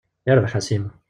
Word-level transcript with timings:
Yarbaḥ 0.27 0.53
a 0.59 0.61
Sima! 0.67 0.91